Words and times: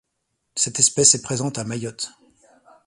Cette 0.55 0.79
espèce 0.79 1.13
est 1.13 1.21
présente 1.21 1.59
à 1.59 1.63
Mayotte. 1.63 2.09